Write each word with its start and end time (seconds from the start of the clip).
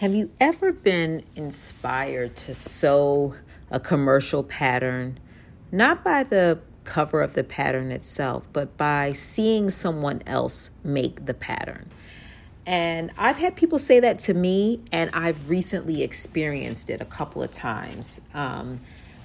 Have 0.00 0.14
you 0.14 0.30
ever 0.40 0.72
been 0.72 1.24
inspired 1.36 2.34
to 2.36 2.54
sew 2.54 3.34
a 3.70 3.78
commercial 3.78 4.42
pattern, 4.42 5.20
not 5.70 6.02
by 6.02 6.22
the 6.22 6.58
cover 6.84 7.20
of 7.20 7.34
the 7.34 7.44
pattern 7.44 7.92
itself, 7.92 8.48
but 8.50 8.78
by 8.78 9.12
seeing 9.12 9.68
someone 9.68 10.22
else 10.26 10.70
make 10.82 11.26
the 11.26 11.34
pattern? 11.34 11.90
And 12.64 13.10
I've 13.18 13.36
had 13.36 13.56
people 13.56 13.78
say 13.78 14.00
that 14.00 14.18
to 14.20 14.32
me, 14.32 14.80
and 14.90 15.10
I've 15.12 15.50
recently 15.50 16.02
experienced 16.02 16.88
it 16.88 17.02
a 17.02 17.04
couple 17.04 17.42
of 17.42 17.50
times 17.50 18.22
um, 18.32 18.80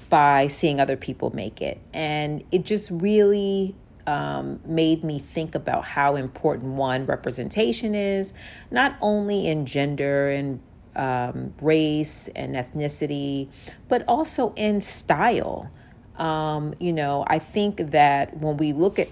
by 0.09 0.47
seeing 0.47 0.81
other 0.81 0.97
people 0.97 1.33
make 1.33 1.61
it. 1.61 1.79
And 1.93 2.43
it 2.51 2.65
just 2.65 2.91
really 2.91 3.75
um, 4.07 4.59
made 4.65 5.03
me 5.03 5.19
think 5.19 5.55
about 5.55 5.83
how 5.83 6.15
important 6.15 6.73
one 6.73 7.05
representation 7.05 7.95
is, 7.95 8.33
not 8.71 8.97
only 9.01 9.47
in 9.47 9.65
gender 9.65 10.27
and 10.29 10.59
um, 10.95 11.53
race 11.61 12.29
and 12.29 12.55
ethnicity, 12.55 13.49
but 13.87 14.03
also 14.07 14.53
in 14.55 14.81
style. 14.81 15.69
Um, 16.17 16.73
you 16.79 16.93
know, 16.93 17.25
I 17.27 17.39
think 17.39 17.77
that 17.91 18.37
when 18.37 18.57
we 18.57 18.71
look 18.73 18.99
at 18.99 19.09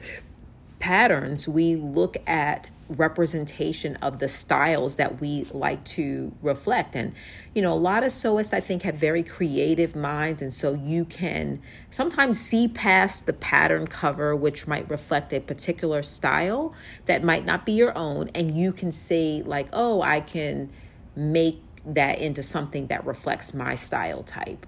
patterns, 0.80 1.48
we 1.48 1.76
look 1.76 2.18
at 2.28 2.68
representation 2.90 3.96
of 3.98 4.20
the 4.20 4.28
styles 4.28 4.98
that 4.98 5.22
we 5.22 5.46
like 5.52 5.84
to 5.86 6.34
reflect. 6.42 6.96
And, 6.96 7.14
you 7.56 7.62
know, 7.62 7.74
a 7.74 7.76
lot 7.76 8.04
of 8.04 8.10
sewists, 8.10 8.54
I 8.54 8.60
think, 8.60 8.84
have 8.84 8.96
very 8.96 9.24
creative 9.24 9.96
minds. 9.96 10.42
And 10.42 10.52
so 10.52 10.74
you 10.74 11.06
can 11.06 11.62
sometimes 11.90 12.40
see 12.40 12.68
past 12.68 13.26
the 13.26 13.34
pattern 13.34 13.88
cover, 13.88 14.36
which 14.36 14.68
might 14.68 14.90
reflect 14.90 15.34
a 15.34 15.40
particular 15.40 16.04
style 16.04 16.74
that 17.06 17.24
might 17.24 17.46
not 17.46 17.66
be 17.66 17.72
your 17.74 17.98
own. 17.98 18.30
And 18.36 18.56
you 18.56 18.74
can 18.74 18.92
say, 18.92 19.42
like, 19.46 19.70
oh, 19.74 20.02
I 20.02 20.20
can 20.20 20.70
make 21.16 21.62
that 21.86 22.20
into 22.20 22.44
something 22.44 22.88
that 22.88 23.06
reflects 23.06 23.54
my 23.54 23.76
style 23.76 24.24
type. 24.24 24.66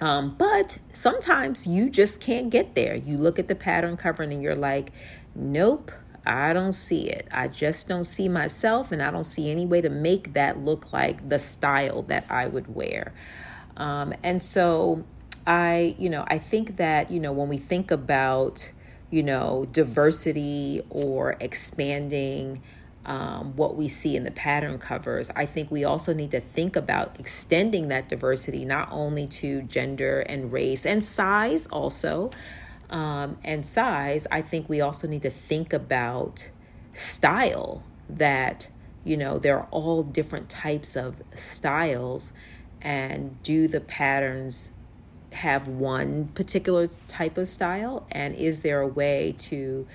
Um, 0.00 0.34
but 0.36 0.78
sometimes 0.92 1.66
you 1.66 1.88
just 1.88 2.20
can't 2.20 2.50
get 2.50 2.74
there. 2.74 2.94
You 2.94 3.16
look 3.16 3.38
at 3.38 3.48
the 3.48 3.54
pattern 3.54 3.96
cover 3.96 4.22
and 4.22 4.42
you're 4.42 4.54
like, 4.54 4.92
nope, 5.34 5.90
I 6.26 6.52
don't 6.52 6.72
see 6.72 7.08
it. 7.08 7.28
I 7.30 7.48
just 7.48 7.88
don't 7.88 8.04
see 8.04 8.28
myself, 8.28 8.92
and 8.92 9.02
I 9.02 9.10
don't 9.10 9.24
see 9.24 9.50
any 9.50 9.66
way 9.66 9.80
to 9.80 9.90
make 9.90 10.32
that 10.34 10.58
look 10.58 10.92
like 10.92 11.28
the 11.28 11.38
style 11.38 12.02
that 12.04 12.26
I 12.30 12.46
would 12.46 12.74
wear. 12.74 13.12
Um, 13.76 14.14
and 14.22 14.42
so 14.42 15.04
I, 15.46 15.94
you 15.98 16.08
know, 16.08 16.24
I 16.28 16.38
think 16.38 16.76
that, 16.76 17.10
you 17.10 17.20
know, 17.20 17.32
when 17.32 17.48
we 17.48 17.58
think 17.58 17.90
about, 17.90 18.72
you 19.10 19.22
know, 19.22 19.66
diversity 19.70 20.80
or 20.90 21.36
expanding 21.40 22.62
um, 23.04 23.54
what 23.54 23.76
we 23.76 23.86
see 23.86 24.16
in 24.16 24.24
the 24.24 24.30
pattern 24.30 24.78
covers, 24.78 25.30
I 25.36 25.44
think 25.44 25.70
we 25.70 25.84
also 25.84 26.14
need 26.14 26.30
to 26.30 26.40
think 26.40 26.76
about 26.76 27.20
extending 27.20 27.88
that 27.88 28.08
diversity 28.08 28.64
not 28.64 28.88
only 28.90 29.26
to 29.28 29.62
gender 29.62 30.20
and 30.20 30.50
race 30.50 30.86
and 30.86 31.04
size 31.04 31.66
also 31.66 32.30
um, 32.94 33.38
and 33.42 33.66
size, 33.66 34.28
I 34.30 34.40
think 34.40 34.68
we 34.68 34.80
also 34.80 35.08
need 35.08 35.22
to 35.22 35.30
think 35.30 35.72
about 35.72 36.48
style 36.92 37.82
that, 38.08 38.68
you 39.02 39.16
know, 39.16 39.36
there 39.36 39.58
are 39.58 39.68
all 39.72 40.04
different 40.04 40.48
types 40.48 40.94
of 40.94 41.20
styles. 41.34 42.32
And 42.80 43.42
do 43.42 43.66
the 43.66 43.80
patterns 43.80 44.70
have 45.32 45.66
one 45.66 46.28
particular 46.28 46.86
type 46.86 47.36
of 47.36 47.48
style? 47.48 48.06
And 48.12 48.36
is 48.36 48.60
there 48.60 48.80
a 48.80 48.86
way 48.86 49.34
to 49.38 49.88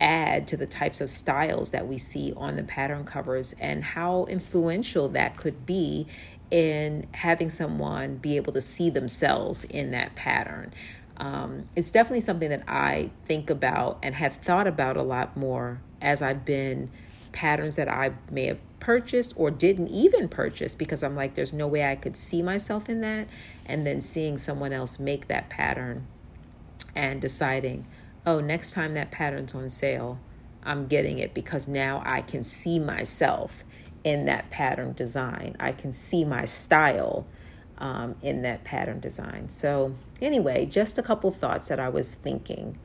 add 0.00 0.48
to 0.48 0.56
the 0.56 0.66
types 0.66 1.00
of 1.00 1.12
styles 1.12 1.70
that 1.70 1.86
we 1.86 1.98
see 1.98 2.32
on 2.36 2.56
the 2.56 2.64
pattern 2.64 3.04
covers 3.04 3.54
and 3.60 3.84
how 3.84 4.24
influential 4.24 5.08
that 5.10 5.36
could 5.36 5.64
be 5.64 6.08
in 6.50 7.06
having 7.12 7.48
someone 7.48 8.16
be 8.16 8.34
able 8.34 8.52
to 8.52 8.60
see 8.60 8.90
themselves 8.90 9.62
in 9.62 9.92
that 9.92 10.16
pattern? 10.16 10.72
Um, 11.16 11.66
it's 11.76 11.90
definitely 11.90 12.20
something 12.20 12.50
that 12.50 12.64
I 12.66 13.10
think 13.24 13.50
about 13.50 13.98
and 14.02 14.14
have 14.16 14.34
thought 14.34 14.66
about 14.66 14.96
a 14.96 15.02
lot 15.02 15.36
more 15.36 15.80
as 16.00 16.22
I've 16.22 16.44
been 16.44 16.90
patterns 17.32 17.76
that 17.76 17.88
I 17.88 18.12
may 18.30 18.46
have 18.46 18.60
purchased 18.80 19.32
or 19.36 19.50
didn't 19.50 19.88
even 19.88 20.28
purchase 20.28 20.74
because 20.74 21.02
I'm 21.02 21.14
like, 21.14 21.34
there's 21.34 21.52
no 21.52 21.66
way 21.66 21.90
I 21.90 21.96
could 21.96 22.16
see 22.16 22.42
myself 22.42 22.88
in 22.88 23.00
that. 23.00 23.28
And 23.64 23.86
then 23.86 24.00
seeing 24.00 24.38
someone 24.38 24.72
else 24.72 24.98
make 24.98 25.28
that 25.28 25.48
pattern 25.48 26.06
and 26.94 27.20
deciding, 27.20 27.86
oh, 28.26 28.40
next 28.40 28.72
time 28.72 28.94
that 28.94 29.10
pattern's 29.10 29.54
on 29.54 29.68
sale, 29.70 30.18
I'm 30.64 30.86
getting 30.86 31.18
it 31.18 31.34
because 31.34 31.68
now 31.68 32.02
I 32.04 32.20
can 32.22 32.42
see 32.42 32.78
myself 32.78 33.64
in 34.02 34.26
that 34.26 34.50
pattern 34.50 34.92
design. 34.92 35.56
I 35.58 35.72
can 35.72 35.92
see 35.92 36.24
my 36.24 36.44
style 36.44 37.26
um, 37.78 38.16
in 38.22 38.42
that 38.42 38.64
pattern 38.64 39.00
design. 39.00 39.48
So, 39.48 39.94
anyway, 40.20 40.66
just 40.66 40.98
a 40.98 41.02
couple 41.02 41.30
thoughts 41.30 41.68
that 41.68 41.80
I 41.80 41.88
was 41.88 42.14
thinking 42.14 42.78